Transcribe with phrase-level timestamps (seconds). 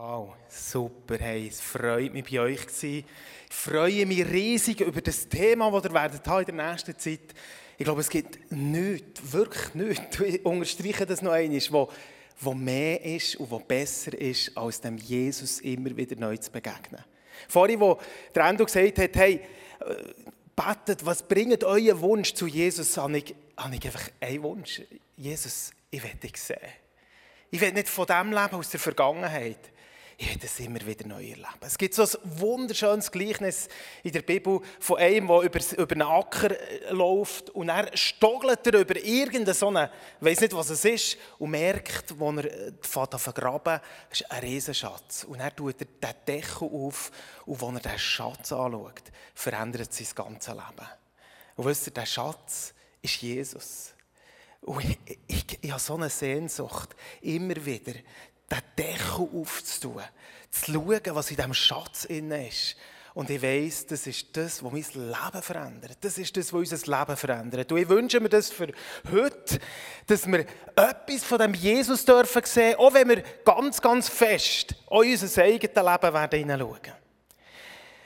[0.00, 1.16] Wow, super.
[1.18, 3.04] Hey, es freut mich, bei euch zu sein.
[3.50, 7.34] Ich freue mich riesig über das Thema, das ihr werdet in der nächsten Zeit.
[7.76, 11.90] Ich glaube, es gibt nichts, wirklich nichts, ich unterstreiche das noch einmal, wo,
[12.38, 17.02] wo mehr ist und wo besser ist, als dem Jesus immer wieder neu zu begegnen.
[17.48, 17.98] Vorhin, wo
[18.32, 19.40] der Endo gesagt hat, hey,
[19.80, 19.94] äh,
[20.54, 24.80] betet, was bringt euer Wunsch zu Jesus, habe ich, habe ich einfach einen Wunsch.
[25.16, 26.58] Jesus, ich will dich sehen.
[27.50, 29.72] Ich will nicht von dem leben aus der Vergangenheit
[30.20, 31.60] ich werde es immer wieder neu erleben.
[31.60, 33.68] Es gibt so ein wunderschönes Gleichnis
[34.02, 38.66] in der Bibel von einem, der über, über einen Acker äh, läuft und er stoggelt
[38.66, 42.44] er über irgendeine so eine, ich weiß nicht, was es ist, und merkt, wo er
[42.46, 45.22] äh, fährt vergraben, ist ein Riesenschatz.
[45.22, 47.12] Und er tut er den Deckel auf
[47.46, 49.04] und als er den Schatz anschaut,
[49.34, 50.88] verändert sein ganzes Leben.
[51.54, 53.94] Und wisst ihr, der Schatz ist Jesus.
[54.62, 54.98] Und ich,
[55.28, 57.94] ich, ich habe so eine Sehnsucht, immer wieder
[58.50, 60.02] den Deckel aufzutun,
[60.50, 62.76] zu schauen, was in diesem Schatz inne ist.
[63.14, 65.98] Und ich weiss, das ist das, was mein Leben verändert.
[66.02, 67.72] Das ist das, was unser Leben verändert.
[67.72, 68.68] Und ich wünsche mir das für
[69.10, 69.58] heute,
[70.06, 74.96] dass wir etwas von dem Jesus dürfen sehen, auch wenn wir ganz, ganz fest in
[74.98, 76.92] unser eigenes Leben werden hineinschauen.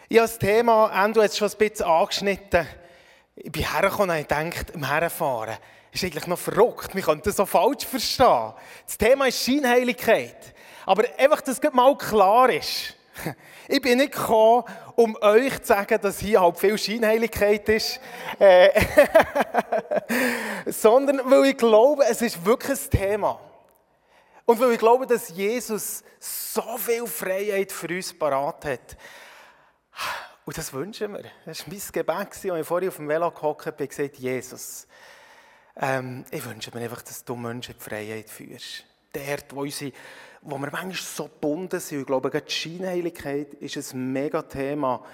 [0.08, 2.66] Ich habe das Thema, Andrew hat es schon ein bisschen angeschnitten,
[3.36, 5.56] ich bin hergekommen und habe gedacht, im Herfahren,
[5.92, 6.94] ist eigentlich noch verrückt.
[6.94, 8.54] Man könnte das so falsch verstehen.
[8.86, 10.54] Das Thema ist Scheinheiligkeit.
[10.86, 12.96] Aber einfach, dass es mal klar ist.
[13.68, 14.64] Ich bin nicht gekommen,
[14.96, 18.00] um euch zu sagen, dass hier halt viel Scheinheiligkeit ist,
[18.38, 18.68] äh,
[20.66, 23.40] sondern weil ich glaube, es ist wirklich ein Thema.
[24.44, 28.96] Und weil ich glaube, dass Jesus so viel Freiheit für uns parat hat.
[30.44, 31.24] Und das wünschen wir.
[31.46, 34.88] Das war mein Gebet, als ich vorhin auf dem Velo gehockt habe und gesagt Jesus,
[35.80, 38.84] ähm, ich wünsche mir einfach, dass du Menschen die Freiheit führst.
[39.12, 39.92] Dort, wo, unsere,
[40.42, 42.00] wo wir manchmal so gebunden sind.
[42.00, 45.04] Ich glaube, die Scheinheiligkeit ist ein mega Thema,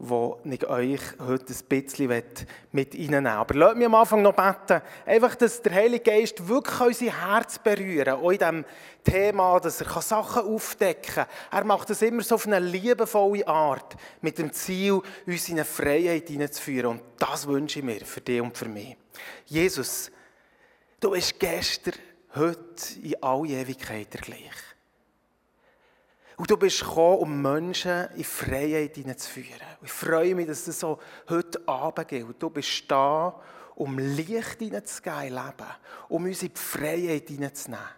[0.00, 2.22] wo ich euch heute ein bisschen
[2.70, 4.80] mit reinnehmen Aber lasst mich am Anfang noch beten.
[5.04, 8.64] Einfach, dass der Heilige Geist wirklich unser Herz berühren Auch in diesem
[9.02, 11.26] Thema, dass er Sachen aufdecken kann.
[11.50, 13.96] Er macht das immer so auf eine liebevolle Art.
[14.20, 16.92] Mit dem Ziel, uns in eine Freiheit hineinzuführen.
[16.92, 18.96] Und das wünsche ich mir für dich und für mich.
[19.46, 20.10] Jesus,
[21.00, 21.94] du bist gestern,
[22.34, 24.52] heute, in alle Ewigkeit der gleich.
[26.36, 29.60] Und du bist gekommen, um Menschen in Freiheit hineinzuführen.
[29.82, 32.40] Ich freue mich, dass das so heute Abend gilt.
[32.40, 33.40] Du bist da,
[33.74, 35.74] um Licht hineinzugeben in Leben,
[36.08, 37.97] um uns in die Freiheit hineinzunehmen.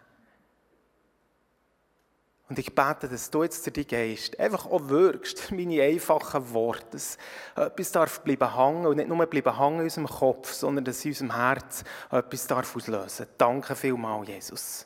[2.51, 7.17] Und ich bete, dass du jetzt dein Geist einfach auch wirkst, meine einfachen Worte, dass
[7.55, 11.11] etwas darf bleiben hängen und nicht nur bleiben hängen in unserem Kopf, sondern dass in
[11.11, 13.27] unserem Herz etwas darf auslösen.
[13.37, 14.85] Danke vielmals, Jesus.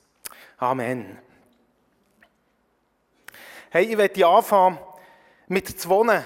[0.59, 1.17] Amen.
[3.71, 4.77] Hey, ich werde anfangen
[5.47, 6.23] mit zwei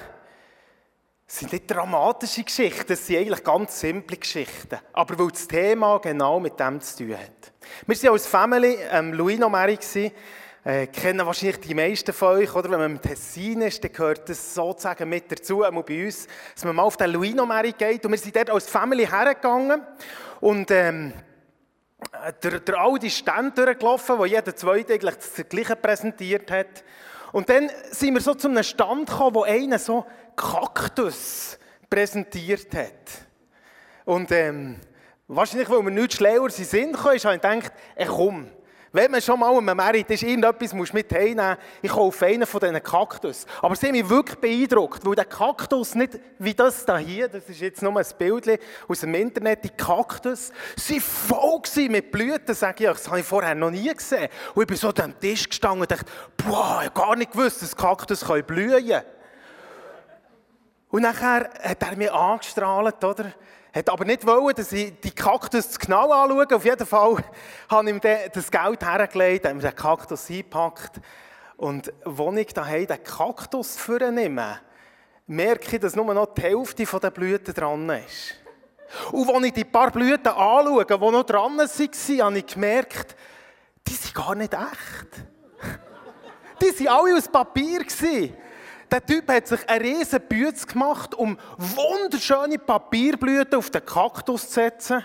[1.25, 4.79] es sind nicht dramatische Geschichten, es sind eigentlich ganz simple Geschichten.
[4.91, 7.53] Aber weil das Thema genau mit dem zu tun hat.
[7.88, 9.77] Wir waren als Family ähm, Luino Mary
[10.69, 12.69] äh, kennen wahrscheinlich die meisten von euch, oder?
[12.69, 16.63] Wenn man im Tessin ist, dann gehört das sozusagen mit dazu, einmal bei uns, dass
[16.63, 18.06] man mal auf den Luino Mary geht.
[18.06, 19.81] Und wir sind dort als Family hergegangen.
[20.40, 21.13] Und, ähm,
[22.44, 26.84] der, der alte Stand durchgelaufen, wo jeder Zweite eigentlich das Gleiche präsentiert hat.
[27.31, 30.06] Und dann sind wir so zu einem Stand gekommen, wo einer so
[30.36, 31.57] Kaktus
[31.90, 33.25] präsentiert hat.
[34.06, 34.78] Und ähm,
[35.28, 38.51] wahrscheinlich, weil wir nicht schlauer sind, habe ich gedacht, ey, komm,
[38.91, 41.57] wenn man schon mal an einem Merit ist, irgendetwas musst du mit heimnehmen.
[41.81, 43.45] Ich kaufe einen von diesen Kaktus.
[43.61, 47.47] Aber sie haben mich wirklich beeindruckt, weil der Kaktus nicht wie das da hier, das
[47.50, 52.85] ist jetzt nur ein Bild aus dem Internet, die Kaktus, sie voll mit Blüten, sage
[52.85, 52.89] ich.
[52.89, 54.29] Das habe ich vorher noch nie gesehen.
[54.55, 56.06] Und ich bin so am Tisch gestanden und dachte,
[56.38, 59.03] boah, ich habe gar nicht gewusst, dass Kaktus blühen können.
[60.89, 63.33] Und nachher hat er mich angestrahlt, oder?
[63.74, 66.47] Hat aber nicht wollen, dass ich die Kaktus genau anschaue.
[66.56, 67.24] Auf jeden Fall
[67.69, 68.02] habe ich ihm
[68.34, 71.00] das Geld hergelegt, habe ihm den Kaktus eingepackt.
[71.57, 74.60] Und als ich daheim den Kaktus vornehme,
[75.27, 78.36] merke ich, dass nur noch die Hälfte der Blüten dran ist.
[79.12, 83.16] Und als ich die paar Blüten anschaue, die noch dran waren, habe ich gemerkt,
[83.88, 85.25] die sind gar nicht echt.
[86.62, 87.86] Die waren alle aus Papier.
[88.91, 94.53] Der Typ hat sich eine riesen Bütze gemacht, um wunderschöne Papierblüten auf den Kaktus zu
[94.53, 95.03] setzen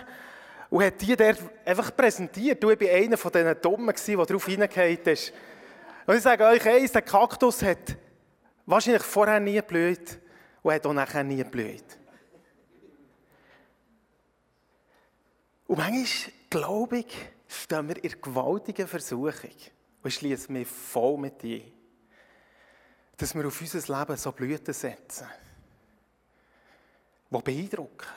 [0.69, 2.63] und hat die dort einfach präsentiert.
[2.63, 5.33] Du, ich war einer von diesen Dummen, der darauf hineingefallen ist.
[6.07, 7.95] Und ich sage euch eins, der Kaktus hat
[8.65, 10.19] wahrscheinlich vorher nie geblüht
[10.63, 11.85] und hat auch nachher nie geblüht.
[15.67, 17.07] Und manchmal, glaube ich,
[17.47, 19.31] stehen wir in gewaltigen Versuchung.
[19.31, 21.74] Und ich schließe mich voll mit dir.
[23.17, 25.27] Dass wir auf unser Leben so Blüten setzen,
[27.31, 28.07] die beeindrucken,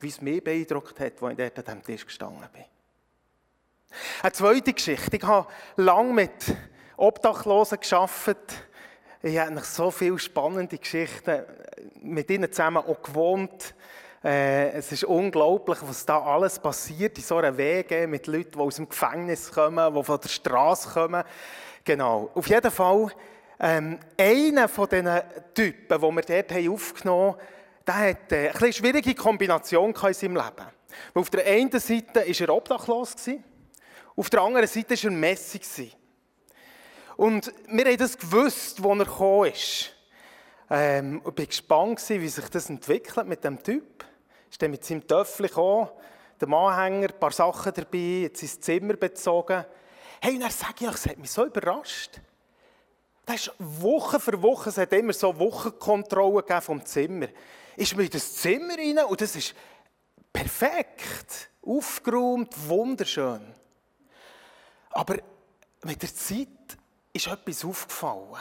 [0.00, 2.64] wie es mich beeindruckt hat, als ich dort an diesem Tisch gestanden bin.
[4.22, 5.16] Eine zweite Geschichte.
[5.16, 6.54] Ich habe lange mit
[6.96, 8.68] Obdachlosen gearbeitet.
[9.22, 11.44] Ich habe so viele spannende Geschichten
[12.02, 13.74] mit ihnen zusammen auch gewohnt.
[14.22, 18.58] Äh, es ist unglaublich, was da alles passiert in so einer Wege mit Leuten, die
[18.58, 21.24] aus dem Gefängnis kommen, die von der Straße kommen.
[21.84, 22.30] Genau.
[22.34, 23.10] Auf jeden Fall,
[23.60, 25.20] ähm, einer von diesen
[25.54, 27.40] Typen, die wir dort aufgenommen haben,
[27.86, 30.66] der hat äh, eine schwierige Kombination in seinem Leben.
[31.14, 33.14] Weil auf der einen Seite war er obdachlos,
[34.16, 35.92] auf der anderen Seite war er Messi.
[37.16, 39.90] Und wir haben das gewusst, als er gekommen ist.
[40.70, 44.04] Ähm, ich war gespannt, wie sich das entwickelt mit dem Typ
[44.50, 45.88] ist dann mit seinem Töffel gekommen,
[46.40, 49.64] dem Anhänger, ein paar Sachen dabei, hat sein Zimmer bezogen.
[50.20, 52.20] Hey, und er sagt, ja, es hat mich so überrascht.
[53.26, 57.28] Das ist Woche für Woche, es hat immer so Wochenkontrollen vom Zimmer.
[57.76, 59.54] Ist mir in das Zimmer rein und das ist
[60.32, 63.54] perfekt, aufgeräumt, wunderschön.
[64.90, 65.18] Aber
[65.84, 66.48] mit der Zeit
[67.12, 68.36] ist etwas aufgefallen,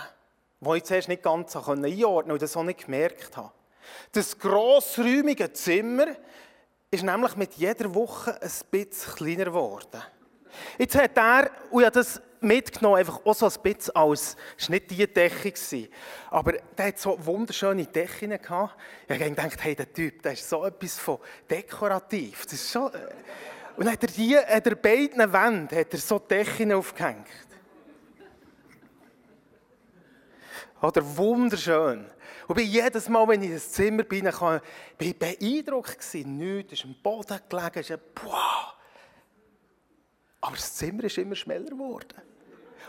[0.60, 3.52] das ich zuerst nicht ganz einordnen konnte und das auch nicht gemerkt habe.
[4.12, 6.08] Das grossräumige Zimmer
[6.92, 10.02] ist nämlich mit jeder Woche ein bisschen kleiner geworden.
[10.78, 14.76] Jetzt hat er, und habe das mitgenommen, einfach auch so ein bisschen als, es war
[14.76, 15.90] nicht die Decke,
[16.30, 18.76] aber der hat so wunderschöne Decken gehabt.
[19.08, 21.20] Ich habe gedacht, hey, der Typ, der ist so etwas von
[21.50, 22.44] dekorativ.
[22.46, 22.98] Das ist schon, äh,
[23.76, 27.28] und dann hat er die, an der beiden Wänden hat er so Decken aufgehängt.
[30.82, 32.06] Oder wunderschön.
[32.48, 34.30] Und jedes Mal, wenn ich ins Zimmer bin,
[34.98, 36.38] bin ich beeindruckt gewesen.
[36.38, 37.80] Nichts ist am Boden gelegen.
[37.80, 38.79] Ist boah.
[40.42, 42.22] Aber das Zimmer ist immer schneller geworden.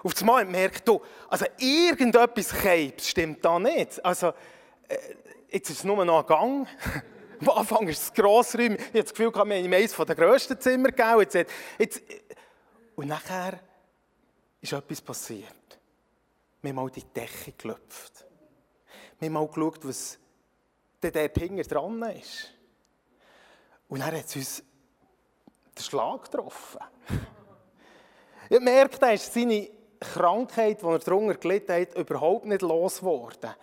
[0.02, 4.02] Auf einmal merkt du, also irgendetwas Keibs stimmt da nicht.
[4.04, 4.28] Also,
[4.88, 4.96] äh,
[5.50, 6.68] jetzt ist es nur noch ein Gang.
[7.40, 8.78] Am Anfang ist es grossräumig.
[8.78, 11.20] Ich habe das Gefühl, wir haben eines der grössten Zimmer gegeben.
[11.20, 12.02] Jetzt, jetzt,
[12.96, 13.60] und nachher
[14.60, 15.80] ist etwas passiert.
[16.62, 18.26] Wir haben mal die Decke gelöpft.
[19.18, 20.18] Wir haben mal geschaut, was
[21.02, 22.52] der hinten dran ist.
[23.88, 24.62] Und dann hat es uns
[25.76, 26.78] den Schlag getroffen.
[28.52, 29.70] Ich merke, er ist seine
[30.00, 33.54] Krankheit, die er darunter gelitten hat, überhaupt nicht losgeworden.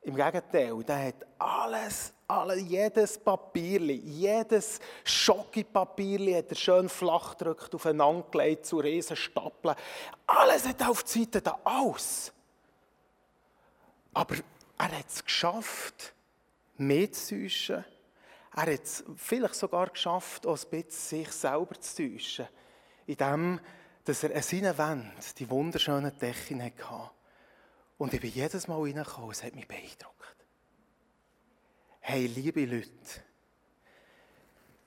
[0.00, 7.74] Im Gegenteil, der hat alles, alles jedes Papier, jedes Schockepapier hat er schön flach gedrückt,
[7.74, 9.76] aufeinander gelegt, zu riesen Stapeln.
[10.26, 12.32] Alles hat er auf die Seite da, alles.
[14.14, 14.36] Aber
[14.78, 16.14] er hat es geschafft,
[16.78, 17.84] mitzutäuschen.
[18.54, 22.48] Er hat es vielleicht sogar geschafft, auch ein bisschen sich selber zu täuschen.
[23.06, 23.60] Indem,
[24.06, 27.10] dass er an seinen Wänden die wunderschönen Decken hatte.
[27.98, 30.36] Und ich bin jedes Mal reingekommen, es hat mich beeindruckt.
[32.00, 32.88] Hey, liebe Leute,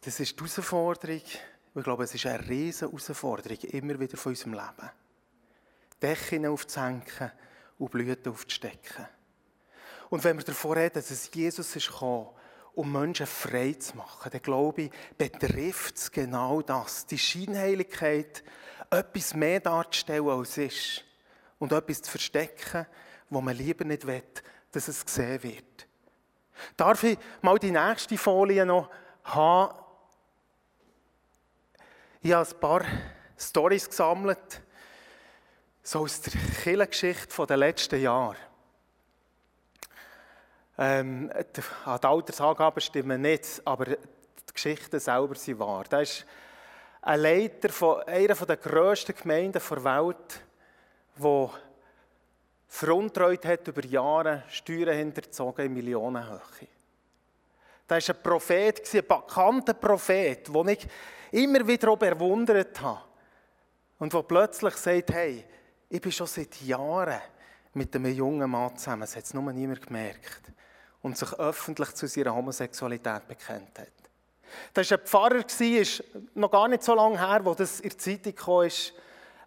[0.01, 1.21] das ist die Herausforderung,
[1.75, 4.89] ich glaube, es ist eine riesige Herausforderung, immer wieder von unserem Leben.
[6.01, 7.31] Decken aufzuhängen
[7.77, 9.05] und Blüten aufzustecken.
[10.09, 12.29] Und wenn wir davon reden, dass Jesus ist gekommen,
[12.73, 17.05] um Menschen frei zu machen, dann glaube ich, betrifft es genau das.
[17.05, 18.43] Die Scheinheiligkeit,
[18.89, 21.03] etwas mehr darzustellen, als es ist.
[21.59, 22.85] Und etwas zu verstecken,
[23.29, 24.23] wo man lieber nicht will,
[24.71, 25.87] dass es gesehen wird.
[26.75, 28.89] Darf ich mal die nächste Folie noch
[29.23, 29.75] haben?
[32.21, 32.85] Ich habe ein paar
[33.37, 34.61] Storys gesammelt,
[35.83, 38.35] so aus der Kirchengeschichte der letzten Jahre.
[40.77, 43.97] Ähm, die, Altersangaben stimmen nicht, aber die
[44.53, 45.85] Geschichten selber sind wahr.
[45.89, 46.25] Da ist
[47.01, 50.41] ein Leiter von einer der grössten Gemeinden der Welt,
[51.17, 51.49] der
[52.67, 56.67] veruntreut hat über Jahre, Steuern hinterzogen in Millionenhöhe.
[57.87, 60.87] Da war ein Prophet, ein bekannter Prophet, den ich
[61.31, 63.01] immer wieder bewundert habe.
[63.97, 65.43] Und der plötzlich sagt, hey,
[65.89, 67.19] ich bin schon seit Jahren
[67.73, 70.51] mit einem jungen Mann zusammen, das hat es nur niemand gemerkt
[71.01, 73.98] und sich öffentlich zu seiner Homosexualität bekennt hat.
[74.73, 76.03] Das war ein Pfarrer, ist
[76.35, 78.69] noch gar nicht so lange her, wo das in der Zeitung kam,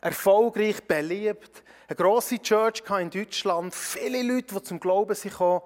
[0.00, 5.62] erfolgreich, beliebt, eine grosse Church in Deutschland, viele Leute, die zum Glauben gekommen.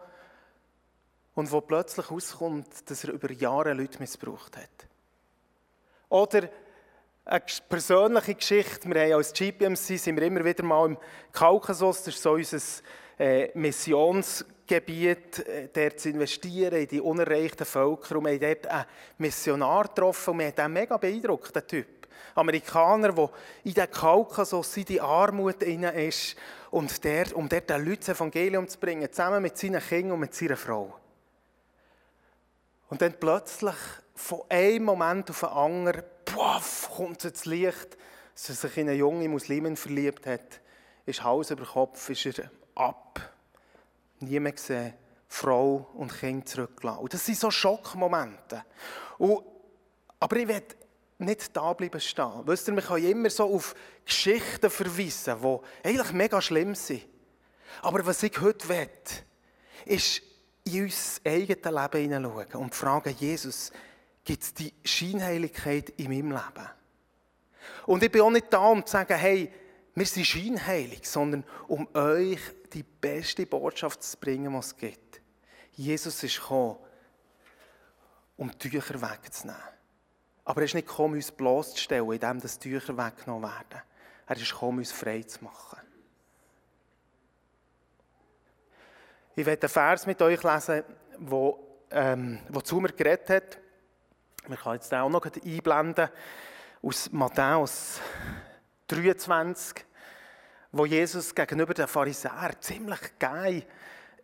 [1.34, 4.88] Und wo plötzlich herauskommt, dass er über Jahre Leute missbraucht hat.
[6.08, 6.48] Oder
[7.26, 10.98] eine persönliche Geschichte, wir haben als GPMC sind wir immer wieder mal im
[11.32, 12.58] Kaukasus, das ist so unser
[13.18, 18.16] äh, Missionsgebiet, äh, der zu investieren in die unerreichten Völker.
[18.16, 18.84] Und wir haben dort einen
[19.18, 21.86] Missionar getroffen und wir haben den mega beeindruckt, den Typ.
[22.34, 23.30] Amerikaner, der
[23.64, 26.36] in den Kaukasus, in die Armut inne ist
[26.70, 30.20] und der, um dort den Leuten das Evangelium zu bringen, zusammen mit seinen Kindern und
[30.20, 30.94] mit seiner Frau.
[32.88, 33.74] Und dann plötzlich,
[34.14, 37.96] von einem Moment auf den anderen, puff, kommt das Licht,
[38.34, 40.60] dass er sich in eine junge Muslimin verliebt hat,
[41.06, 43.35] ist Hals über Kopf, ist er ab.
[44.20, 44.94] Niemand gesehen,
[45.28, 47.00] Frau und Kind zurückgelassen.
[47.00, 48.64] Und das sind so Schockmomente.
[49.18, 49.42] Und,
[50.20, 50.62] aber ich will
[51.18, 52.42] nicht da bleiben stehen.
[52.44, 57.06] Wisst ihr, wir können immer so auf Geschichten verweisen, die eigentlich mega schlimm sind.
[57.82, 58.88] Aber was ich heute will,
[59.84, 60.22] ist
[60.64, 63.72] in unser eigenes Leben hineinschauen und fragen, Jesus,
[64.24, 66.68] gibt es die Scheinheiligkeit in meinem Leben?
[67.86, 69.52] Und ich bin auch nicht da, um zu sagen, hey,
[69.96, 72.40] wir sind scheinheilig, sondern um euch
[72.74, 75.22] die beste Botschaft zu bringen, was es gibt.
[75.72, 76.76] Jesus ist gekommen,
[78.36, 79.58] um Tücher wegzunehmen.
[80.44, 83.82] Aber er ist nicht gekommen, uns bloßzustellen, indem die Tücher weggenommen werden.
[84.26, 85.80] Er ist gekommen, uns frei zu machen.
[89.34, 90.84] Ich werde einen Vers mit euch lesen,
[91.18, 93.58] wo, ähm, wo zu mir geredet hat.
[94.46, 96.10] Wir können jetzt auch noch einblenden.
[96.82, 97.98] Aus Matthäus
[98.88, 99.84] 23,
[100.72, 103.64] wo Jesus gegenüber den Pharisäern ziemlich geil,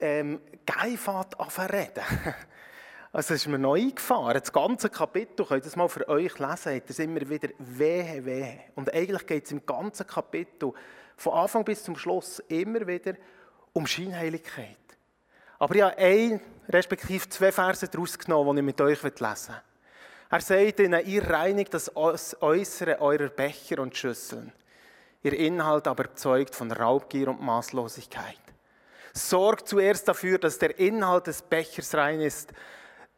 [0.01, 1.37] ähm, geil fährt
[1.73, 2.05] reden.
[3.15, 4.41] Also es ist mir neu eingefahren.
[4.41, 8.25] Das ganze Kapitel, könnt ihr das mal für euch lesen, hat es immer wieder wehe,
[8.25, 8.61] wehe.
[8.75, 10.73] Und eigentlich geht es im ganzen Kapitel,
[11.19, 13.13] von Anfang bis zum Schluss, immer wieder
[13.75, 14.79] um Scheinheiligkeit.
[15.59, 16.41] Aber ich habe ein,
[16.71, 19.72] respektive zwei Verse daraus genommen, die ich mit euch lesen will.
[20.33, 24.51] Er sagt ihnen, ihr reinigt das Äußere eurer Becher und Schüsseln.
[25.23, 28.41] Ihr Inhalt aber zeugt von Raubgier und Maßlosigkeit.
[29.13, 32.55] Sorgt zuerst dafür, dass der Inhalt des Bechers rein ist,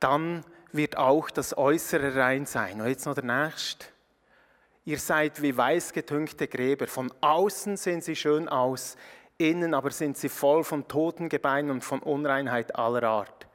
[0.01, 2.81] dann wird auch das Äußere rein sein.
[2.81, 3.87] Und jetzt noch der nächste.
[4.85, 6.89] Ihr seid wie weiß getünkte Gräber.
[6.89, 8.97] Von außen sehen sie schön aus,
[9.39, 13.47] innen aber sind sie voll von toten Gebeinen und von Unreinheit aller Art.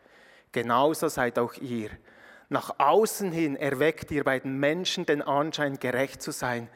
[0.53, 1.89] Genauso seid auch ihr.
[2.49, 6.67] Nach außen hin erweckt ihr bei den Menschen den Anschein, gerecht zu sein.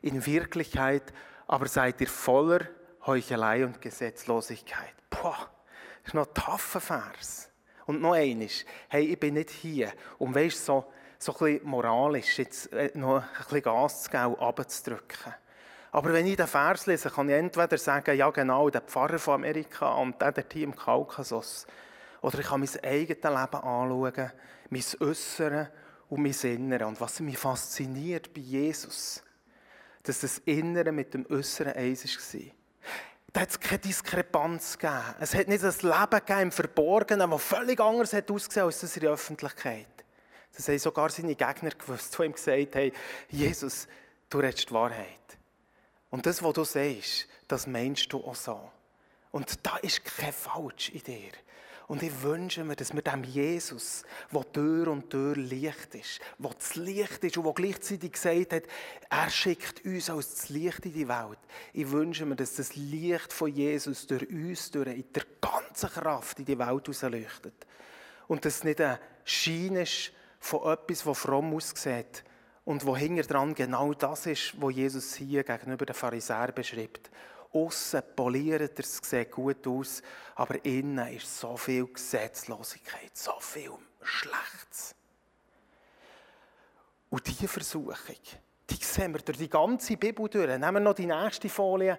[0.00, 1.02] In Wirklichkeit
[1.46, 2.66] aber seid ihr voller
[3.06, 4.94] Heuchelei und Gesetzlosigkeit.
[5.10, 5.50] Boah,
[6.02, 7.50] das ist noch ein taffer Vers.
[7.86, 10.84] Und noch eines, hey, ich bin nicht hier, um weißt, so,
[11.18, 15.34] so ein moralisch jetzt äh, noch ein bisschen Gas zu geben runterzudrücken.
[15.90, 19.36] Aber wenn ich den Vers lese, kann ich entweder sagen, ja genau, der Pfarrer von
[19.36, 21.66] Amerika und der hier im Kaukasus.
[22.20, 24.30] Oder ich kann mein eigenes Leben anschauen,
[24.70, 25.68] mein Äußeres
[26.08, 26.86] und mein Innere.
[26.86, 29.22] Und was mich fasziniert bei Jesus,
[30.02, 32.40] dass das Innere mit dem Äußeren eins war.
[33.32, 35.14] Da hat es keine Diskrepanz gegeben.
[35.20, 38.96] Es hat nicht ein Leben gegeben im Verborgenen, das völlig anders hat ausgesehen als das
[38.96, 39.86] in der Öffentlichkeit.
[40.56, 42.92] Das haben sogar seine Gegner gewusst, die ihm gesagt haben,
[43.28, 43.86] Jesus,
[44.30, 45.06] du redest die Wahrheit.
[46.10, 48.70] Und das, was du sagst, das meinst du auch so.
[49.30, 51.32] Und da ist kein Falsch in dir.
[51.88, 56.50] Und ich wünsche mir, dass wir dem Jesus, der Tür und Tür Licht ist, der
[56.50, 58.62] das Licht ist und der gleichzeitig gesagt hat,
[59.08, 61.38] er schickt uns als das Licht in die Welt.
[61.72, 66.38] Ich wünsche mir, dass das Licht von Jesus durch uns, durch in der ganzen Kraft
[66.38, 67.66] in die Welt leuchtet.
[68.26, 72.22] Und dass es nicht ein Schein ist von etwas, das fromm aussieht
[72.66, 77.10] und wo hinter dran genau das ist, was Jesus hier gegenüber den Pharisäern beschreibt.
[77.52, 80.02] Aussen poliert er, es sieht gut aus,
[80.34, 84.94] aber innen ist so viel Gesetzlosigkeit, so viel Schlechtes.
[87.10, 88.16] Und diese Versuchung,
[88.68, 90.46] die sehen wir durch die ganze Bibel durch.
[90.46, 91.98] Nehmen wir noch die nächste Folie.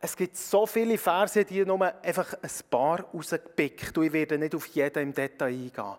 [0.00, 3.96] Es gibt so viele Verse, die nur einfach ein paar rausgepickt.
[3.96, 5.96] Und ich werde nicht auf jeden im Detail eingehen.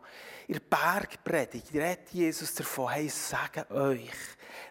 [0.48, 4.12] In der Bergpredigt redet Jesus davon, hey, sage euch,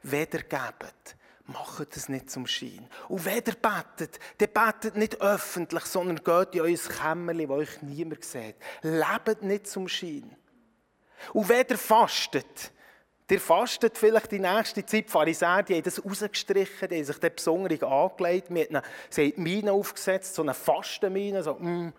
[0.03, 1.17] weder gebt,
[1.53, 2.89] macht es nicht zum Schein.
[3.09, 7.83] Und wenn ihr betet, dann betet nicht öffentlich, sondern geht in euer Kämmerchen, wo euch
[7.83, 8.57] niemand sieht.
[8.83, 10.37] Lebt nicht zum Schein.
[11.33, 12.73] Und wenn ihr fastet,
[13.31, 17.19] ihr fastet vielleicht die nächste Zeit, die Pharisäer, die haben das rausgestrichen, die haben sich
[17.19, 18.49] dann besonders angelegt,
[19.11, 21.93] sie haben Mine aufgesetzt, so eine Fastenmine, so, mm.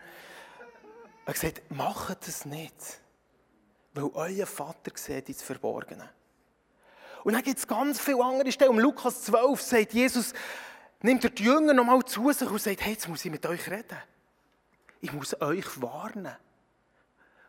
[1.24, 2.74] Er hat gesagt, macht das nicht,
[3.94, 6.10] weil euer Vater sieht ins Verborgene.
[7.24, 8.72] Und dann gibt es ganz viele andere Stellen.
[8.72, 10.34] Um Lukas 12 sagt Jesus,
[11.02, 13.70] nimmt er die Jünger nochmal zu sich und sagt, hey, jetzt muss ich mit euch
[13.70, 13.98] reden.
[15.02, 16.36] Ich muss euch warnen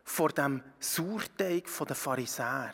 [0.03, 2.73] vor dem Sauerteig der Pharisäer,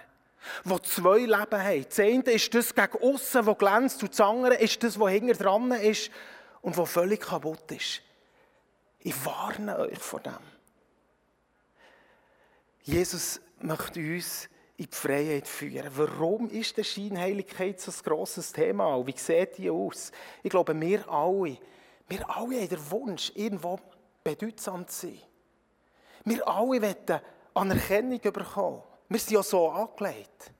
[0.63, 1.85] wo zwei Leben haben.
[1.87, 5.37] Das eine ist das gegen aussen, das glänzt, und das andere ist das, was hinten
[5.37, 6.09] dran ist
[6.61, 8.01] und was völlig kaputt ist.
[8.99, 10.33] Ich warne euch vor dem.
[12.83, 15.91] Jesus möchte uns in die Freiheit führen.
[15.95, 19.05] Warum ist die Scheinheiligkeit so ein grosses Thema?
[19.05, 20.11] Wie sieht die aus?
[20.41, 21.57] Ich glaube, wir alle,
[22.07, 23.79] Wir alle haben den Wunsch, irgendwo
[24.23, 25.19] bedeutsam zu sein.
[26.25, 27.21] Wir alle wollen
[27.53, 28.81] Anerkennung bekommen.
[29.09, 30.51] Wir sind ja so angelegt.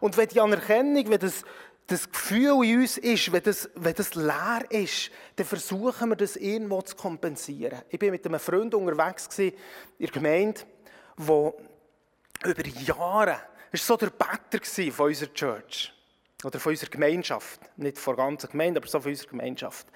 [0.00, 1.42] Und wenn die Anerkennung, wenn das,
[1.86, 6.36] das Gefühl in uns ist, wenn das, wenn das leer ist, dann versuchen wir das
[6.36, 7.82] irgendwo zu kompensieren.
[7.90, 9.52] Ich war mit einem Freund unterwegs in
[9.98, 10.60] der Gemeinde,
[11.18, 11.54] der
[12.44, 13.40] über Jahre,
[13.70, 15.92] war so der Better von unserer Church.
[16.44, 17.60] Oder von unserer Gemeinschaft.
[17.76, 19.86] Nicht von der ganzen Gemeinde, aber so von unserer Gemeinschaft.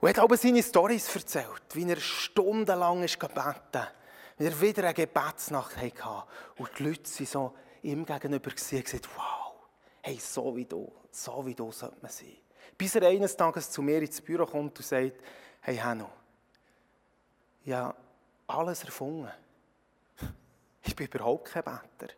[0.00, 3.86] Und er hat aber seine Storys erzählt, wie er stundenlang ist gebeten,
[4.38, 6.24] wie er wieder eine Gebetsnacht hatte.
[6.56, 9.54] Und die Leute sind so ihm gegenüber und gesagt, wow,
[10.02, 12.36] hey, so wie du, so wie du sollte man sein.
[12.76, 15.20] Bis er eines Tages zu mir ins Büro kommt und sagt,
[15.60, 16.10] hey Hanno,
[17.64, 17.94] ja,
[18.46, 19.30] alles erfunden.
[20.82, 22.12] Ich bin überhaupt kein Better.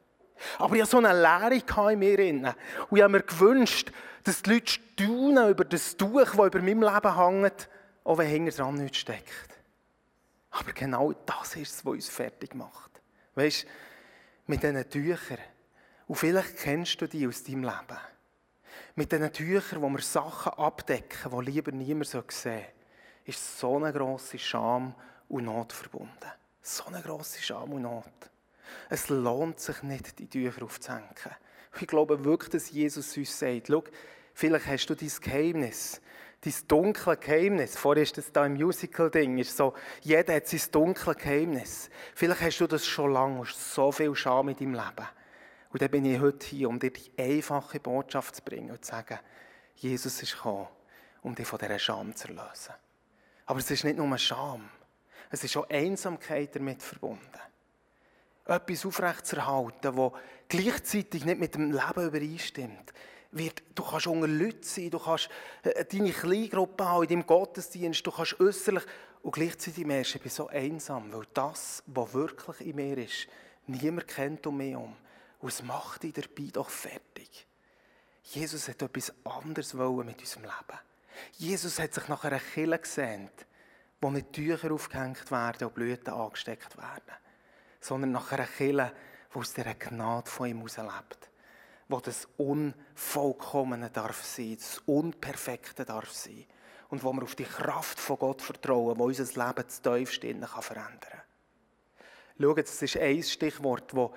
[0.59, 2.55] Aber ich hatte so eine Leere in mir.
[2.88, 3.93] Und ich habe mir gewünscht,
[4.25, 7.69] dass die Leute staunen über das Tuch, das über meinem Leben hängt,
[8.05, 9.49] auch wenn hinter dran nichts steckt.
[10.50, 12.90] Aber genau das ist es, was uns fertig macht.
[13.35, 13.69] Weißt du,
[14.47, 15.38] mit diesen Tüchern,
[16.09, 17.99] und vielleicht kennst du die aus deinem Leben,
[18.97, 22.64] mit diesen Tüchern, wo wir Sachen abdecken, die lieber niemand sehen soll,
[23.25, 24.95] ist so eine grosse Scham
[25.29, 26.31] und Not verbunden.
[26.62, 28.29] So eine grosse Scham und Not.
[28.88, 31.08] Es lohnt sich nicht, die Tücher aufzuhängen.
[31.80, 33.84] Ich glaube wirklich, dass Jesus uns sagt, schau,
[34.34, 36.00] vielleicht hast du dein Geheimnis,
[36.40, 37.76] dein dunkle Geheimnis.
[37.76, 41.90] Vorher ist das da im Musical-Ding, ist so, jeder hat sein dunkle Geheimnis.
[42.14, 45.08] Vielleicht hast du das schon lange, hast so viel Scham in deinem Leben.
[45.72, 48.90] Und dann bin ich heute hier, um dir die einfache Botschaft zu bringen und zu
[48.90, 49.18] sagen,
[49.76, 50.66] Jesus ist gekommen,
[51.22, 52.74] um dich von dieser Scham zu erlösen.
[53.46, 54.68] Aber es ist nicht nur Scham,
[55.30, 57.50] es ist auch Einsamkeit damit verbunden
[58.50, 60.12] etwas aufrechtzuerhalten, das
[60.49, 62.92] gleichzeitig nicht mit dem Leben übereinstimmt.
[63.33, 65.28] Wird, du kannst unter Leuten sein, du kannst
[65.62, 68.83] äh, deine Kleingruppe haben in deinem Gottesdienst, du kannst äußerlich
[69.23, 73.28] und gleichzeitig merkst du, ich bin so einsam, weil das, was wirklich in mir ist,
[73.68, 74.96] niemand kennt um mich um.
[75.38, 77.46] Und es macht dich dabei doch fertig.
[78.24, 80.79] Jesus hat etwas anderes wollen mit unserem Leben.
[81.38, 83.46] Jesus hat sich nach einer Kille gesehnt,
[84.01, 87.14] wo nicht Tücher aufgehängt werden und Blüten angesteckt werden
[87.81, 88.93] sondern nach einer Kirche,
[89.33, 91.31] die aus dieser Gnade von ihm herauslebt.
[91.88, 96.45] Wo das Unvollkommene darf sein, das Unperfekte darf sein.
[96.88, 100.62] Und wo wir auf die Kraft von Gott vertrauen, die unser Leben zu tiefst kann
[100.62, 101.21] verändern kann.
[102.40, 104.11] Schaut, das ist ein Stichwort, das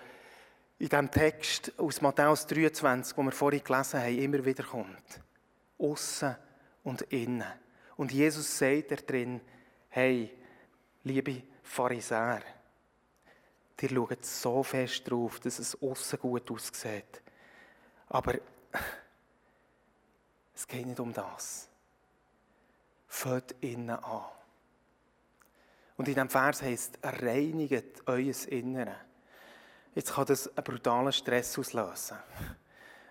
[0.80, 5.21] in diesem Text aus Matthäus 23, den wir vorhin gelesen haben, immer wieder kommt.
[5.78, 6.36] Aussen
[6.84, 7.52] und innen.
[7.95, 9.39] Und Jesus sagt da drin,
[9.89, 10.36] hey,
[11.04, 12.41] liebe Pharisäer,
[13.81, 17.21] Ihr schaut so fest drauf, dass es außen gut aussieht.
[18.07, 18.36] Aber
[20.55, 21.67] es geht nicht um das.
[23.07, 24.23] Fällt innen an.
[25.97, 28.95] Und in diesem Vers heißt reinigt euer Innere.
[29.95, 32.17] Jetzt kann das einen brutalen Stress auslösen.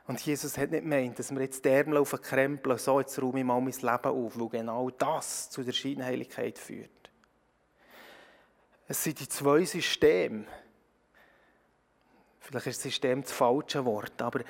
[0.07, 3.20] Und Jesus hat nicht gemeint, dass wir jetzt die Ärmel auf den Krempel so, jetzt
[3.22, 7.02] räume ich mal mein Leben auf, weil genau das zu der Scheinheiligkeit führt.
[8.88, 10.45] Es sind die zwei Systeme.
[12.40, 14.40] Vielleicht ist das System das falsche Wort, aber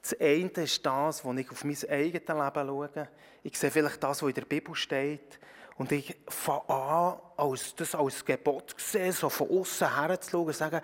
[0.00, 3.08] das eine ist das, wo ich auf mein eigenes Leben schaue.
[3.42, 5.38] Ich sehe vielleicht das, was in der Bibel steht.
[5.76, 10.30] Und ich fange an, als, das als Gebot zu sehen, so von außen her zu
[10.30, 10.80] schauen und zu sagen,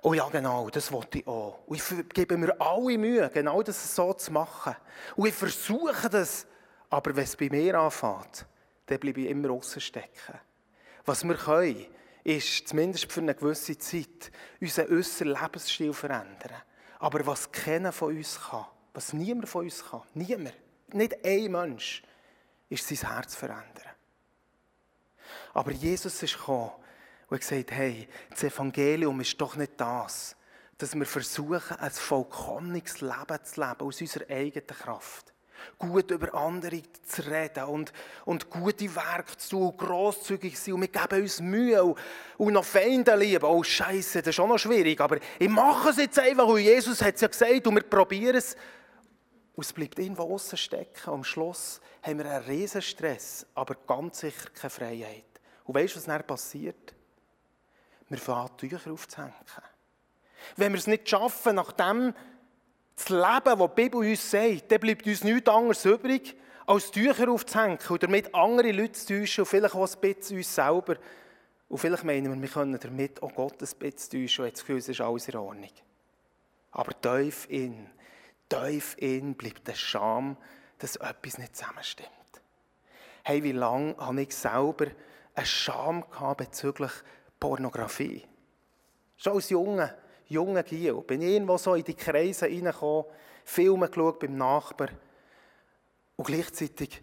[0.00, 1.60] oh ja, genau, das wollte ich auch.
[1.66, 4.74] Und ich gebe mir alle Mühe, genau das so zu machen.
[5.16, 6.46] Und ich versuche das,
[6.88, 8.46] aber wenn es bei mir anfängt,
[8.86, 10.38] dann bleibe ich immer außen stecken.
[11.04, 11.86] Was wir können,
[12.24, 14.30] ist, zumindest für eine gewisse Zeit,
[14.60, 16.62] unseren äußeren Lebensstil verändern.
[16.98, 20.54] Aber was keiner von uns kann, was niemand von uns kann, niemand,
[20.92, 22.02] nicht ein Mensch,
[22.68, 23.90] ist sein Herz verändern.
[25.52, 26.70] Aber Jesus ist gekommen
[27.28, 30.36] und hat gesagt, hey, das Evangelium ist doch nicht das,
[30.78, 35.32] dass wir versuchen, ein vollkommenes Leben zu leben aus unserer eigenen Kraft
[35.78, 37.92] gut über andere zu reden und,
[38.24, 41.98] und gute Werke zu tun, grosszügig sein und wir geben uns Mühe und,
[42.38, 43.44] und noch Feinde lieben.
[43.44, 47.02] Oh Scheiße, das ist auch noch schwierig, aber ich mache es jetzt einfach, weil Jesus
[47.02, 48.56] hat es ja gesagt und wir probieren es.
[49.54, 51.10] Und es bleibt irgendwo außen stecken.
[51.10, 55.24] Am Schluss haben wir einen riesen Stress, aber ganz sicher keine Freiheit.
[55.64, 56.94] Und weißt du, was dann passiert?
[58.08, 59.32] Wir fangen Tücher aufzuhängen.
[60.56, 62.14] Wenn wir es nicht schaffen, nachdem
[62.96, 67.28] das Leben, das die Bibel uns sagt, dann bleibt uns nichts anderes übrig, als Tücher
[67.28, 70.96] aufzuhängen und damit andere Leute zu täuschen und vielleicht auch ein bisschen uns selber.
[71.68, 74.78] Und vielleicht meinen wir, wir können damit auch Gott ein bisschen täuschen und jetzt Gefühl,
[74.78, 75.70] es ist alles in Ordnung.
[76.70, 77.90] Aber tief in,
[78.48, 80.36] tief in bleibt der Scham,
[80.78, 82.08] dass etwas nicht zusammenstimmt.
[83.24, 84.86] Hey, wie lange habe ich selber
[85.34, 86.92] eine Scham gehabt bezüglich
[87.38, 88.26] Pornografie?
[89.16, 89.94] Schon als junger,
[90.28, 93.06] junger Gio bin ich irgendwo so in die Kreise reingekommen,
[93.44, 94.88] Filme geschaut beim Nachbar
[96.16, 97.02] und gleichzeitig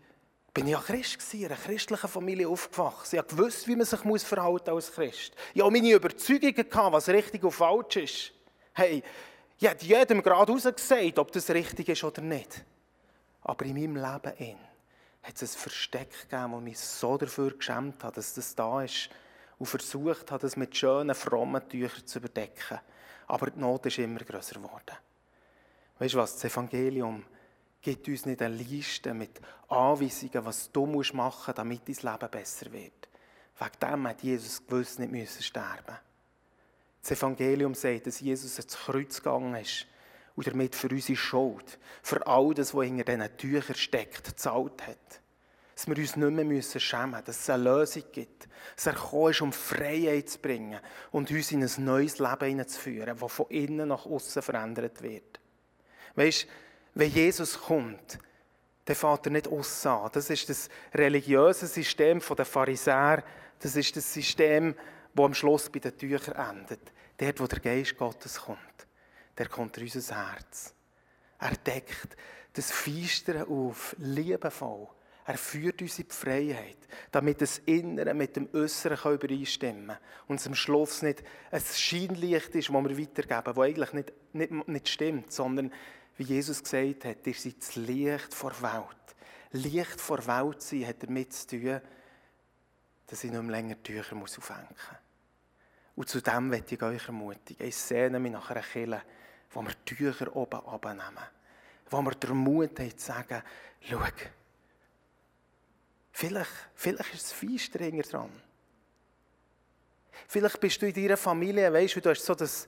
[0.53, 3.19] bin ich ja Christ gewesen, in einer christlichen Familie aufgewachsen.
[3.19, 5.33] Ich wusste, wie man sich muss verhalten als Christ.
[5.53, 8.31] Ich hatte meine Überzeugungen, gehabt, was richtig und falsch ist.
[8.73, 9.03] Hey,
[9.59, 12.63] ich habe jedem gerade gesagt, ob das richtig ist oder nicht.
[13.41, 14.57] Aber in meinem Leben
[15.23, 19.09] hat es ein Versteck gegeben, das mich so dafür geschämt hat, dass das da ist
[19.57, 22.79] und versucht hat, das mit schönen, frommen Tüchern zu überdecken.
[23.29, 24.97] Aber die Not ist immer größer geworden.
[25.99, 26.33] Weißt du was?
[26.33, 27.23] Das Evangelium
[27.79, 32.71] gibt uns nicht eine Liste mit Anweisungen, was du machen musst, damit dein Leben besser
[32.71, 33.07] wird.
[33.59, 35.97] Wegen dem hat Jesus gewusst, nicht müssen sterben.
[37.01, 39.85] Das Evangelium sagt, dass Jesus ins Kreuz gegangen ist
[40.35, 45.21] und damit für unsere Schuld, für all das, was hinter diesen Tüchern steckt, gezahlt hat.
[45.79, 48.49] Dass wir uns nicht mehr schämen müssen, dass es eine Lösung gibt.
[48.75, 50.79] Dass er gekommen ist, um Freiheit zu bringen
[51.11, 55.39] und uns in ein neues Leben hineinzuführen, das von innen nach außen verändert wird.
[56.15, 56.47] Weißt
[56.95, 58.19] wenn Jesus kommt,
[58.83, 60.09] dann fährt er nicht aus an.
[60.11, 63.23] Das ist das religiöse System der Pharisäer.
[63.59, 64.75] Das ist das System,
[65.13, 66.91] das am Schluss bei den Tüchern endet.
[67.17, 68.59] Dort, wo der Geist Gottes kommt
[69.39, 70.73] der kommt in unser Herz.
[71.39, 72.17] Er deckt
[72.53, 74.89] das Feistere auf, liebevoll.
[75.29, 79.97] Er führt uns in die Freiheit, damit das Innere mit dem Äußeren übereinstimmen kann.
[80.27, 84.67] Und es am Schluss nicht ein Scheinlicht ist, das wir weitergeben, das eigentlich nicht, nicht,
[84.67, 85.71] nicht stimmt, sondern,
[86.17, 89.63] wie Jesus gesagt hat, ihr seid das Licht vor der Welt.
[89.63, 91.79] Licht vor der Welt sein hat damit zu tun,
[93.05, 94.97] dass ich nicht mehr länger Tücher aufhängen muss.
[95.95, 97.67] Und zu dem möchte ich euch ermutigen.
[97.67, 99.03] Ich sehne mich nach einer Kille,
[99.51, 101.27] wo wir Tücher oben abnehmen.
[101.87, 103.43] Wo wir den Mut haben zu sagen,
[103.79, 103.99] schau,
[106.19, 108.31] vielleicht, vielleicht ist es feister dran.
[110.27, 112.67] Vielleicht bist du in deiner Familie, weißt du, du hast so das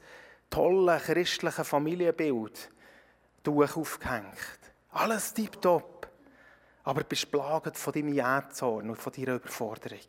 [0.50, 2.72] tolle christliche Familienbild
[3.44, 4.60] durch aufgehängt.
[4.92, 6.08] Alles tiptop.
[6.84, 10.00] Aber du bist plagt von deinem Jähzorn und von deiner Überforderung.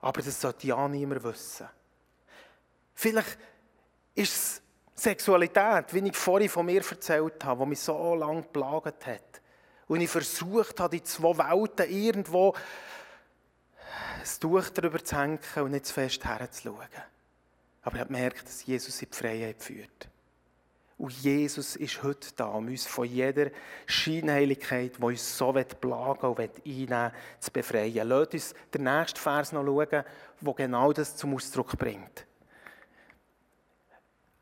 [0.00, 1.68] Aber das sollte ja niemand wissen.
[2.94, 3.38] Vielleicht
[4.14, 4.62] ist es
[4.94, 9.39] Sexualität, wie ich vorhin von mir erzählt habe, die mich so lange plagt hat.
[9.90, 12.54] Und ich versucht habe, die zwei Welten irgendwo
[14.20, 16.86] ein Tuch darüber zu hängen und nicht zu fest herzuschauen.
[17.82, 20.08] Aber ich habe gemerkt, dass Jesus in die Freiheit führt.
[20.96, 23.50] Und Jesus ist heute da, um uns von jeder
[23.86, 28.06] Scheinheiligkeit, die uns so plagen und einnehmen zu befreien.
[28.06, 32.26] Lasst uns den nächsten Vers noch schauen, der genau das zum Ausdruck bringt.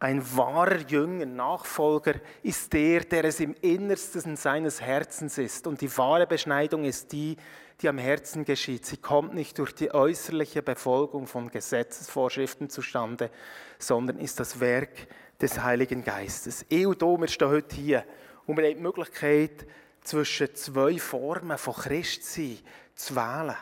[0.01, 5.67] Ein wahrer Jünger, Nachfolger ist der, der es im Innersten seines Herzens ist.
[5.67, 7.37] Und die wahre Beschneidung ist die,
[7.81, 8.87] die am Herzen geschieht.
[8.87, 13.31] Sie kommt nicht durch die äußerliche Befolgung von Gesetzesvorschriften zustande,
[13.79, 15.09] sondern ist das Werk
[15.41, 16.65] des Heiligen Geistes.
[16.69, 18.05] Ich und du, wir stehen heute hier
[18.47, 19.67] und wir haben die Möglichkeit,
[20.01, 22.59] zwischen zwei Formen von Christsein
[22.95, 23.57] zu wählen.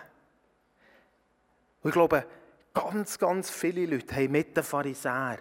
[1.83, 2.25] Und ich glaube,
[2.73, 5.39] ganz, ganz viele Leute haben mit den Pharisäern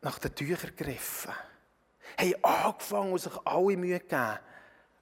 [0.00, 1.32] nach den Tüchern gegriffen,
[2.18, 4.38] haben angefangen und sich alle Mühe gegeben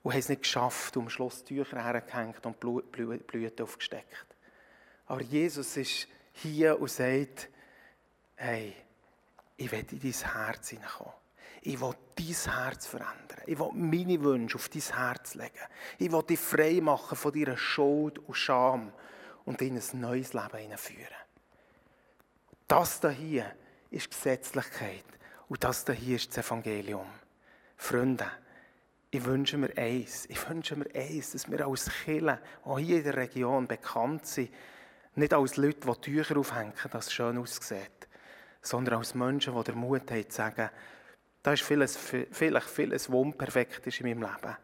[0.02, 4.26] und haben es nicht geschafft, um Schluss Tücher hergehängt und Blüten aufgesteckt.
[5.06, 7.48] Aber Jesus ist hier und sagt,
[8.36, 8.74] hey,
[9.56, 11.14] ich will in dein Herz hineinkommen.
[11.62, 13.40] Ich will dein Herz verändern.
[13.46, 15.52] Ich will meine Wünsche auf dein Herz legen.
[15.98, 18.92] Ich will dich frei machen von deiner Schuld und Scham
[19.44, 21.06] und in ein neues Leben hineinführen.
[22.68, 23.54] Das hier
[23.90, 25.04] ist Gesetzlichkeit.
[25.48, 27.06] Und das hier ist das Evangelium.
[27.76, 28.26] Freunde,
[29.10, 30.26] ich wünsche mir eins.
[30.26, 34.50] Ich wünsche mir eins, dass wir als Kirche, auch hier in der Region, bekannt sind.
[35.14, 38.08] Nicht als Leute, die Tücher aufhängen, das schön aussieht,
[38.60, 40.68] sondern als Menschen, die den Mut haben, zu sagen,
[41.42, 44.56] da ist vieles, vielleicht vieles, was unperfekt ist in meinem Leben.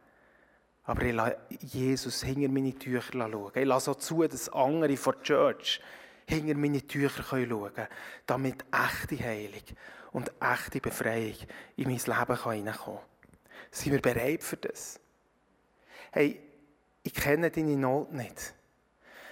[0.85, 3.53] Aber ich lasse Jesus hinter meine Tücher schauen.
[3.55, 5.81] Ich lasse auch zu, dass andere von der Church
[6.27, 7.89] hinter meine Tücher schauen können,
[8.27, 9.63] damit echte Heilung
[10.13, 11.37] und echte Befreiung
[11.77, 12.99] in mein Leben hineinkommen kann.
[13.71, 15.01] Sind wir bereit für das?
[16.11, 16.41] Hey,
[17.03, 18.55] ich kenne deine Not nicht.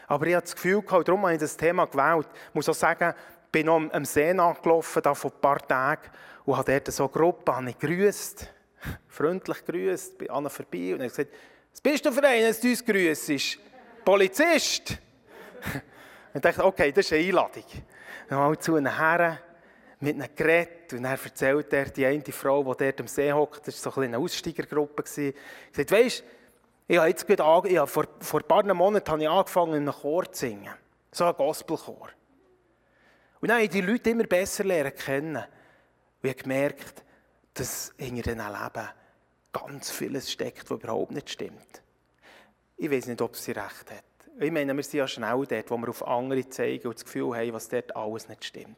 [0.07, 2.27] Aber ich habe das Gefühl gehabt, darum habe ich das Thema gewählt.
[2.49, 6.11] Ich muss auch sagen, ich bin noch am See angelaufen, da vor ein paar Tagen,
[6.45, 8.49] und habe dort so eine Gruppe habe ich grüßt,
[9.09, 11.33] freundlich grüßt, bin an vorbei und habe gesagt,
[11.71, 13.59] was bist du für einen, dass du uns grüßt?
[14.05, 14.99] Polizist?
[16.33, 17.65] Und dachte, okay, das ist eine Einladung.
[18.29, 19.39] Dann zu einem Herren
[20.01, 23.67] mit einem Gerät und er erzählt er, die eine Frau, die dort am See hockt,
[23.67, 26.25] das war so eine Aussteigergruppe, gesagt, weisst,
[26.91, 29.83] Ich habe jetzt gerade, ich habe vor, vor ein paar Monaten habe ich angefangen, in
[29.83, 30.75] einem Chor zu singen.
[31.13, 32.09] So ein Gospelchor.
[33.41, 35.37] Und dann habe ich die Leute immer besser lernen kennen.
[35.37, 35.45] Und
[36.23, 37.05] ich habe gemerkt,
[37.55, 38.89] dass hinter diesen Leben
[39.53, 41.83] ganz vieles steckt, was überhaupt nicht stimmt.
[42.77, 44.05] Ich weiß nicht, ob sie recht hat.
[44.39, 47.37] Ich meine, wir sind ja schnell dort, wo wir auf andere zeigen und das Gefühl
[47.37, 48.77] haben, was dort alles nicht stimmt.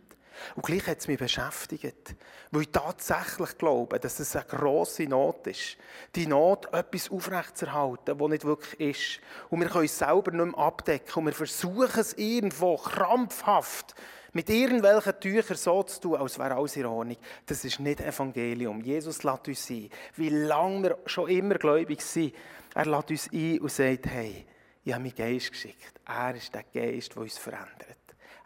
[0.57, 2.15] Und gleich hat es mich beschäftigt,
[2.51, 5.77] weil ich tatsächlich glaube, dass es eine grosse Not ist.
[6.15, 9.21] Die Not, etwas aufrechtzuerhalten, was nicht wirklich ist.
[9.51, 11.13] Und wir können es selber nicht mehr abdecken.
[11.15, 13.95] Und wir versuchen es irgendwo krampfhaft
[14.33, 17.19] mit irgendwelchen Tüchern so zu tun, als wäre alles in Ordnung.
[17.47, 18.81] Das ist nicht Evangelium.
[18.81, 19.91] Jesus lädt uns ein.
[20.17, 22.35] Wie lange wir schon immer gläubig sind,
[22.75, 24.47] er lädt uns ein und sagt, hey,
[24.85, 26.01] ich habe meinen Geist geschickt.
[26.07, 27.99] Er ist der Geist, der uns verändert.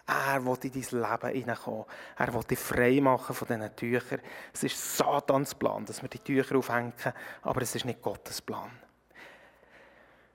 [0.07, 1.85] Er will in dein Leben hineinkommen.
[2.17, 4.21] Er will dich frei machen von diesen Tüchern.
[4.53, 6.93] Es ist Satans Plan, dass wir die Tücher aufhängen,
[7.43, 8.71] aber es ist nicht Gottes Plan.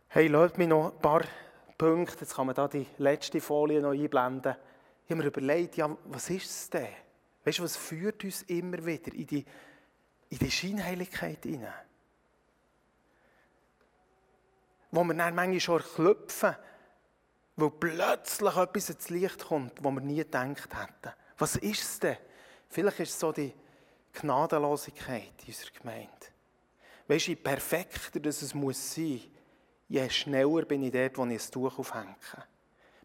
[0.10, 1.24] Hey, lasst mich noch ein paar
[1.78, 4.56] Punkte, jetzt kann man da die letzte Folie noch einblenden.
[5.06, 6.88] Ich habe mir überlegt, ja, was ist es denn?
[7.46, 9.46] Weißt du, was führt uns immer wieder in die,
[10.30, 11.74] in die Scheinheiligkeit hinein?
[14.92, 16.56] Wo wir dann manchmal schon klopfen,
[17.56, 21.16] weil plötzlich etwas ins Licht kommt, wo wir nie gedacht hätten.
[21.38, 22.18] Was ist es denn?
[22.70, 23.54] Vielleicht ist es so die
[24.14, 26.10] Gnadenlosigkeit unserer Gemeinde.
[27.08, 29.22] Weißt du, je perfekter das es muss sein,
[29.88, 32.16] je schneller bin ich dort, wo ich ein Tuch aufhänge.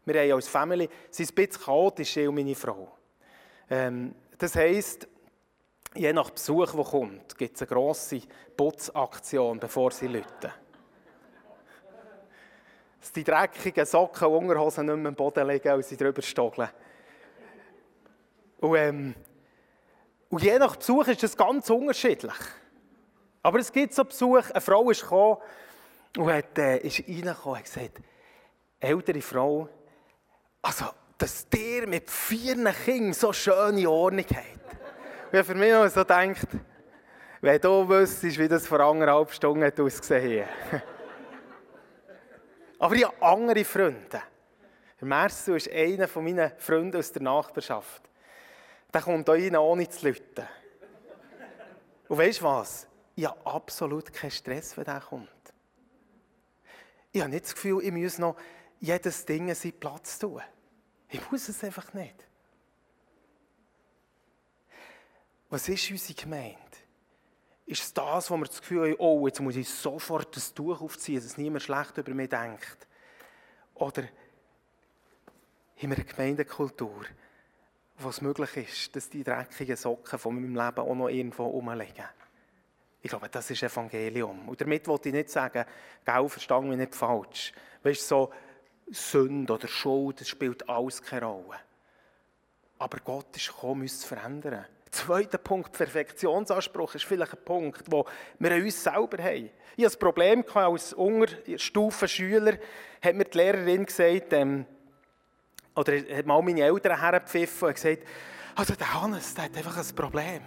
[0.05, 2.97] Wir haben als Familie, es ist ein bisschen chaotisch, ich und meine Frau.
[3.69, 5.07] Ähm, das heisst,
[5.93, 8.21] je nach Besuch, der kommt, gibt es eine grosse
[8.55, 10.53] Putzaktion, bevor sie läuten
[13.07, 16.69] dass die dreckigen Socken und Unterhosen nicht mehr am Boden liegen und sie drüber stogeln.
[18.59, 19.15] Und, ähm,
[20.29, 22.33] und je nach Besuch ist das ganz unterschiedlich.
[23.41, 25.37] Aber es gibt so Besuch, eine Frau ist gekommen
[26.17, 28.01] und hat, äh, ist reingekommen und gesagt,
[28.79, 29.69] ältere Frau,
[30.61, 30.85] also,
[31.17, 35.31] dass dir mit vier Kindern so schöne Ordnung hat.
[35.31, 36.47] Und ich für mich noch so gedacht,
[37.39, 40.96] wenn du wüsstest, wie das vor anderthalb Stunden ausgesehen hat.
[42.79, 44.21] Aber ich habe andere Freunde.
[45.01, 48.01] Marcel ist einer meiner Freunde aus der Nachbarschaft.
[48.93, 50.47] Der kommt hier rein, ohne zu läuten.
[52.07, 52.87] Und weißt du was?
[53.15, 55.29] Ich habe absolut keinen Stress, wenn der kommt.
[57.11, 58.37] Ich habe nicht das Gefühl, ich muss noch
[58.79, 60.41] jedes Ding seinen Platz tun.
[61.09, 62.27] Ich muss es einfach nicht.
[65.49, 66.57] Was ist unsere Gemeinde?
[67.67, 70.79] Ist es das, wo wir das Gefühl haben, oh, jetzt muss ich sofort das Tuch
[70.81, 72.87] aufziehen, dass niemand schlecht über mich denkt?
[73.75, 77.05] Oder haben wir eine Gemeindekultur,
[77.99, 82.05] wo es möglich ist, dass die dreckigen Socken von meinem Leben auch noch irgendwo rumliegen?
[83.01, 84.47] Ich glaube, das ist Evangelium.
[84.47, 85.65] Und damit wollte ich nicht sagen,
[86.05, 87.51] gell, verstanden mich nicht falsch.
[87.83, 88.33] Weißt du, so
[88.89, 91.59] Sünde oder Schuld, das spielt alles keine Rolle.
[92.79, 94.65] Aber Gott ist gekommen, uns zu verändern.
[94.91, 98.05] Zweiter Punkt, Perfektionsanspruch, ist vielleicht ein Punkt, wo
[98.39, 99.49] wir an uns selber haben.
[99.75, 102.57] Ich hatte ein Problem als Unterstufenschüler,
[103.01, 104.65] hat mir die Lehrerin gesagt, ähm,
[105.75, 108.03] oder hat mal meine Eltern hergepfiffen und gesagt,
[108.55, 110.41] also der Hannes, der hat einfach ein Problem.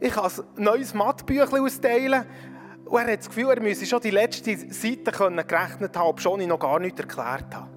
[0.00, 2.26] Ich kann ein neues Mathebüchlein austeilen
[2.84, 6.48] und er hat das Gefühl, er müsse schon die letzte Seite gerechnet haben, obwohl ich
[6.48, 7.70] noch gar nichts erklärt habe.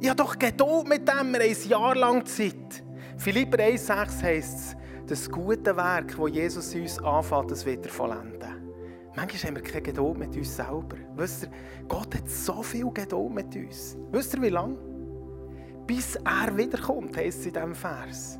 [0.00, 2.84] Ich habe doch Geduld mit dem, wir haben ein Jahr lang Zeit.
[3.18, 4.76] Philipper 1,6 heisst es,
[5.08, 8.72] das gute Werk, das Jesus uns anfängt, das wird er vollenden.
[9.16, 10.96] Manchmal haben wir keine Geduld mit uns selber.
[11.16, 11.50] Wisst ihr,
[11.88, 13.96] Gott hat so viel Geduld mit uns.
[14.12, 14.76] Wisst ihr, wie lange?
[15.84, 18.38] Bis er wiederkommt, heisst es in diesem Vers.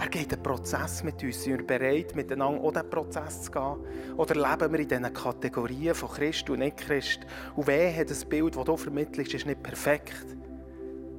[0.00, 1.42] Er geht einen Prozess mit uns.
[1.42, 4.16] Sind wir bereit, miteinander auch diesen Prozess zu gehen?
[4.16, 7.26] Oder leben wir in diesen Kategorien von Christ und Nicht-Christ?
[7.56, 10.36] Und wer hat das Bild, das du vermittelst, ist nicht perfekt?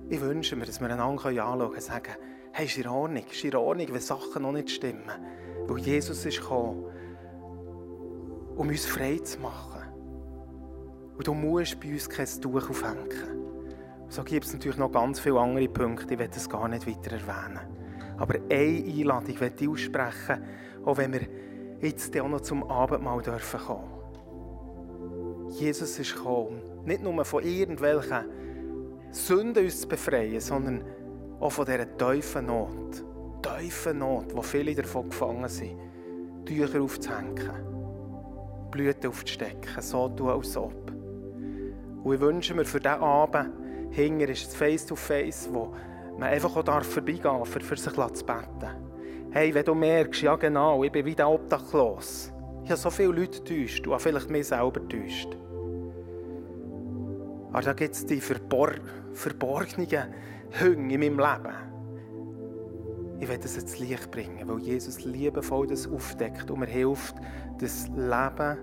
[0.08, 2.14] Ich wünsche mir, dass wir einander anschauen und sagen,
[2.54, 5.10] hey, ist in Ordnung, ist in Ordnung, wenn Sachen noch nicht stimmen.
[5.68, 6.86] Weil Jesus ist gekommen,
[8.56, 9.82] um uns frei zu machen.
[11.18, 13.08] Und du musst bei uns kein Tuch aufhängen.
[14.10, 17.12] So gibt es natürlich noch ganz viele andere Punkte, ich werde das gar nicht weiter
[17.14, 17.62] erwähnen.
[18.18, 20.44] Aber eine Einladung werde ich aussprechen,
[20.84, 21.22] auch wenn wir
[21.80, 23.90] jetzt auch noch zum Abendmahl dürfen kommen.
[25.52, 28.26] Jesus ist gekommen, nicht nur von irgendwelchen
[29.12, 30.84] Sünden uns zu befreien, sondern
[31.42, 33.04] auch von dieser tiefen Not,
[33.42, 35.78] tiefen Not, wo viele davon gefangen sind,
[36.46, 37.50] Tücher aufzuhängen,
[38.70, 40.92] Blüten aufzustecken, so tun als ob.
[42.04, 43.50] Und ich wünsche mir für diesen Abend,
[43.90, 45.74] hinger ist es Face-to-Face, wo
[46.18, 48.70] man einfach auch darf vorbeigehen darf, für, für sich zu beten.
[49.32, 52.32] Hey, wenn du merkst, ja genau, ich bin wieder obdachlos,
[52.64, 55.36] Ich habe so viele Leute getäuscht und vielleicht mich selber getäuscht.
[57.52, 58.72] Aber da gibt es die verbor
[59.14, 59.88] verborgenen
[60.52, 61.72] Hünge in meinem Leben.
[63.20, 67.16] Ich werde es ins Licht bringen, weil Jesus liebevoll das aufdeckt und mir hilft,
[67.60, 68.58] dass Leben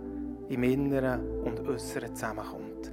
[0.49, 2.93] im Inneren und Äußeren zusammenkommt.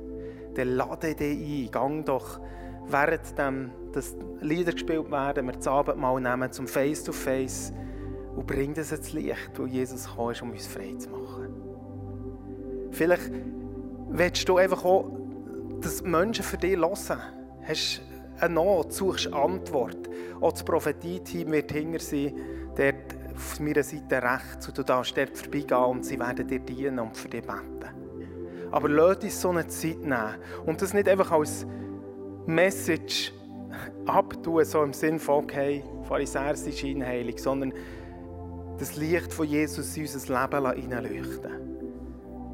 [0.54, 2.40] Dann lade dich ein, gang doch,
[2.88, 8.74] während dem, dass Lieder gespielt werden, wir das Abendmahl nehmen zum Face-to-Face -face und bring
[8.74, 11.54] das ins Licht, wo Jesus kam, um uns frei zu machen.
[12.92, 13.32] Vielleicht
[14.10, 15.12] willst du einfach auch,
[15.82, 17.20] dass Menschen für dich hören.
[17.64, 18.02] Hast
[18.40, 20.10] eine Not, suchst Antwort.
[20.42, 22.34] Auch das Prophetie-Team wird hinter sein,
[22.76, 27.00] dort auf meiner Seite rechts und du darfst dort vorbeigehen und sie werden dir dienen
[27.00, 27.90] und für dich beten.
[28.72, 31.66] Aber lass uns so eine Zeit nehmen und das nicht einfach als
[32.46, 33.34] Message
[34.06, 37.74] abtun, so im Sinne von, okay, Pharisäer sind scheinheilig, sondern
[38.78, 41.52] das Licht von Jesus in unser Leben hineinleuchten.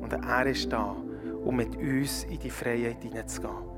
[0.01, 0.95] Und er ist da,
[1.43, 3.70] um mit uns in die Freiheit hineinzugehen.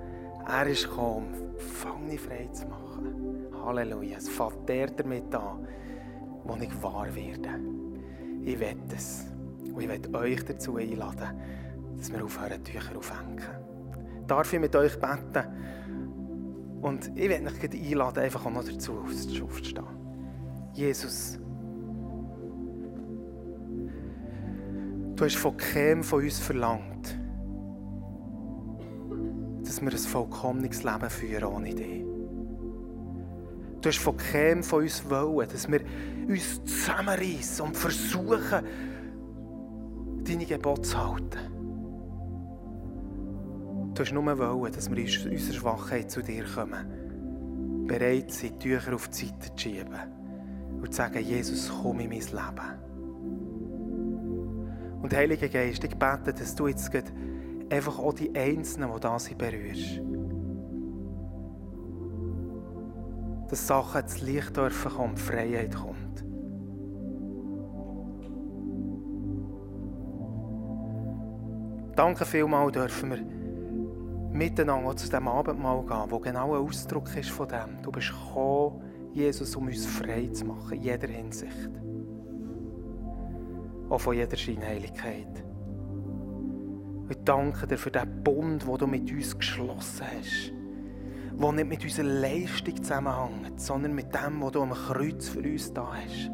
[0.47, 3.47] Er ist gekommen, um Gefangene frei zu machen.
[3.65, 4.17] Halleluja.
[4.17, 5.65] Es fängt der damit an,
[6.43, 7.59] wo ich wahr werde.
[8.43, 9.25] Ich will es.
[9.73, 11.39] Und ich will euch dazu einladen,
[11.97, 13.41] dass wir aufhören, Tücher aufhängen.
[14.27, 15.47] Darf ich mit euch beten?
[16.81, 19.85] Und ich will euch einladen, einfach auch noch dazu aufzustehen.
[20.73, 21.39] Jesus,
[25.15, 27.17] du hast von keinem von uns verlangt,
[29.63, 32.03] dass wir ein vollkommenes Leben führen ohne dich.
[33.81, 35.81] Du hast von keinem von uns wollen, dass wir
[36.27, 38.65] uns zusammenreißen und versuchen,
[40.23, 41.53] deine Gebote zu halten.
[43.93, 48.95] Du hast nur wollen, dass wir in unserer Schwachheit zu dir kommen, bereit sind, Tücher
[48.95, 49.99] auf die Seite zu schieben
[50.81, 52.83] und zu sagen, Jesus, komm in mein Leben.
[55.01, 56.89] Und Heiliger Geist, ich bete, dass du jetzt
[57.73, 60.01] einfach auch die Einzelnen, die da sind, berührst.
[63.53, 66.25] dass Sachen ins Licht dürfen kommen, Freiheit kommt.
[71.95, 73.19] Danke vielmals dürfen wir
[74.35, 77.79] miteinander zu diesem Abendmahl gehen, wo genau ein Ausdruck ist von dem.
[77.83, 78.81] Du bist gekommen,
[79.13, 81.69] Jesus, um uns frei zu machen, in jeder Hinsicht.
[83.89, 85.45] Auch von jeder Scheinheiligkeit.
[87.15, 90.51] Ich danke dir für den Bund, den du mit uns geschlossen hast
[91.39, 95.73] der nicht mit unserer Leistung zusammenhängt, sondern mit dem, was du am Kreuz für uns
[95.73, 96.31] da hast.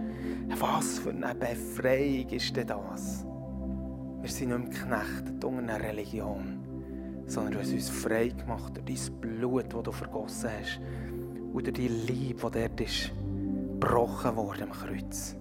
[0.60, 3.26] Was für eine Befreiung ist denn das?
[4.22, 6.60] Wir sind nicht mehr geknechtet unter einer Religion,
[7.26, 10.80] sondern du hast uns frei gemacht durch dein Blut, das du vergossen hast
[11.54, 13.12] und durch die Liebe, die dort ist,
[13.80, 15.36] gebrochen worden am Kreuz.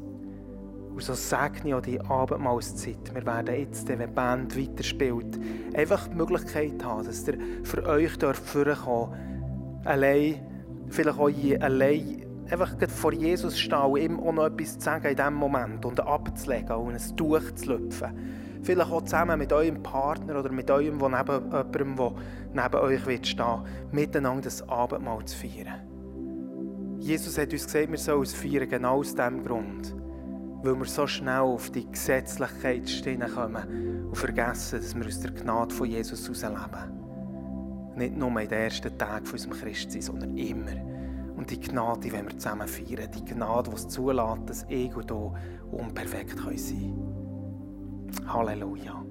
[0.98, 3.14] Und so segne ich auch die Abendmahlszeit.
[3.14, 5.38] Wir werden jetzt, wenn die Band weiterspielt,
[5.72, 10.44] einfach die Möglichkeit haben, dass ihr für euch vorkommen allein,
[10.88, 15.06] vielleicht auch je, allein einfach vor Jesus stehen und ihm auch noch etwas zu sagen
[15.06, 18.08] in diesem Moment und abzulegen und ein Tuch zu lüpfen.
[18.64, 23.06] Vielleicht auch zusammen mit eurem Partner oder mit eurem, der neben jemandem, der neben euch
[23.06, 25.78] wird stehen, miteinander das Abendmahl zu feiern.
[26.98, 29.94] Jesus hat uns gesagt, wir sollen es feiern, genau aus diesem Grund.
[30.62, 35.30] Weil wir so schnell auf die Gesetzlichkeit stehen kommen und vergessen, dass wir aus der
[35.30, 36.98] Gnade von Jesus herausleben.
[37.96, 40.72] Nicht nur in den ersten Tagen unseres Christsein, sondern immer.
[41.36, 45.34] Und die Gnade, die wir zusammen feiern, die Gnade, die es zulässt, dass und du
[45.70, 48.26] unperfekt sein können.
[48.26, 49.07] Halleluja.